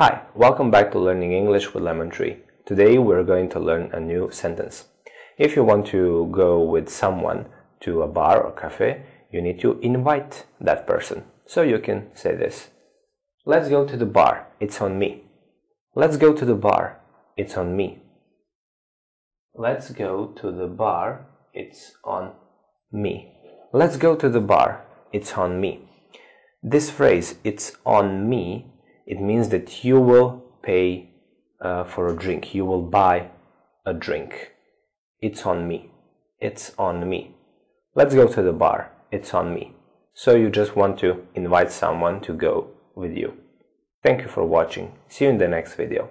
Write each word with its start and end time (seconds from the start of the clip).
Hi, 0.00 0.22
welcome 0.34 0.70
back 0.70 0.92
to 0.92 0.98
Learning 0.98 1.32
English 1.34 1.74
with 1.74 1.82
Lemon 1.82 2.08
Tree. 2.08 2.38
Today 2.64 2.96
we're 2.96 3.22
going 3.22 3.50
to 3.50 3.60
learn 3.60 3.90
a 3.92 4.00
new 4.00 4.30
sentence. 4.30 4.86
If 5.36 5.54
you 5.54 5.62
want 5.62 5.88
to 5.88 6.26
go 6.32 6.58
with 6.58 6.88
someone 6.88 7.44
to 7.80 8.00
a 8.00 8.08
bar 8.08 8.42
or 8.42 8.52
cafe, 8.52 9.02
you 9.30 9.42
need 9.42 9.60
to 9.60 9.78
invite 9.80 10.46
that 10.58 10.86
person. 10.86 11.24
So 11.44 11.60
you 11.60 11.78
can 11.78 12.06
say 12.14 12.34
this. 12.34 12.70
Let's 13.44 13.68
go 13.68 13.84
to 13.86 13.94
the 13.94 14.06
bar. 14.06 14.46
It's 14.58 14.80
on 14.80 14.98
me. 14.98 15.24
Let's 15.94 16.16
go 16.16 16.32
to 16.32 16.46
the 16.46 16.54
bar. 16.54 16.98
It's 17.36 17.58
on 17.58 17.76
me. 17.76 17.98
Let's 19.54 19.90
go 19.90 20.28
to 20.28 20.50
the 20.50 20.66
bar. 20.66 21.26
It's 21.52 21.92
on 22.04 22.32
me. 22.90 23.34
Let's 23.74 23.98
go 23.98 24.16
to 24.16 24.30
the 24.30 24.40
bar. 24.40 24.82
It's 25.12 25.34
on 25.34 25.60
me. 25.60 25.90
This 26.62 26.88
phrase, 26.88 27.34
it's 27.44 27.76
on 27.84 28.30
me, 28.30 28.69
it 29.10 29.20
means 29.20 29.48
that 29.48 29.82
you 29.82 30.00
will 30.00 30.40
pay 30.62 31.10
uh, 31.60 31.82
for 31.82 32.06
a 32.06 32.16
drink. 32.16 32.54
You 32.54 32.64
will 32.64 32.82
buy 32.82 33.30
a 33.84 33.92
drink. 33.92 34.52
It's 35.20 35.44
on 35.44 35.66
me. 35.66 35.90
It's 36.38 36.72
on 36.78 37.08
me. 37.08 37.34
Let's 37.96 38.14
go 38.14 38.28
to 38.28 38.40
the 38.40 38.52
bar. 38.52 38.92
It's 39.10 39.34
on 39.34 39.52
me. 39.52 39.74
So 40.14 40.36
you 40.36 40.48
just 40.48 40.76
want 40.76 41.00
to 41.00 41.26
invite 41.34 41.72
someone 41.72 42.20
to 42.20 42.32
go 42.32 42.68
with 42.94 43.16
you. 43.16 43.36
Thank 44.04 44.22
you 44.22 44.28
for 44.28 44.44
watching. 44.44 44.92
See 45.08 45.24
you 45.24 45.30
in 45.32 45.38
the 45.38 45.48
next 45.48 45.74
video. 45.74 46.08